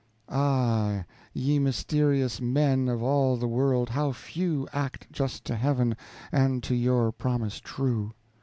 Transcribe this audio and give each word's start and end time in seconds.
Ah! 0.29 1.03
ye 1.31 1.59
mysterious 1.59 2.41
men, 2.41 2.89
of 2.89 3.03
all 3.03 3.37
the 3.37 3.47
world, 3.47 3.89
how 3.89 4.11
few 4.11 4.67
Act 4.73 5.05
just 5.11 5.45
to 5.45 5.55
Heaven 5.55 5.95
and 6.31 6.63
to 6.63 6.73
your 6.73 7.11
promise 7.11 7.59
true! 7.59 8.11